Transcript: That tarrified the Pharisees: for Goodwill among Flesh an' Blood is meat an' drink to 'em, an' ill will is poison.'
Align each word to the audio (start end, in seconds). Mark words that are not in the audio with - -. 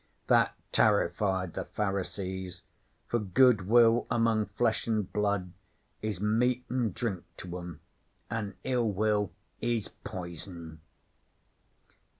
That 0.25 0.55
tarrified 0.71 1.53
the 1.53 1.65
Pharisees: 1.65 2.63
for 3.05 3.19
Goodwill 3.19 4.07
among 4.09 4.47
Flesh 4.47 4.87
an' 4.87 5.03
Blood 5.03 5.53
is 6.01 6.19
meat 6.19 6.65
an' 6.71 6.93
drink 6.93 7.23
to 7.37 7.59
'em, 7.59 7.81
an' 8.27 8.55
ill 8.63 8.91
will 8.91 9.31
is 9.61 9.89
poison.' 10.03 10.81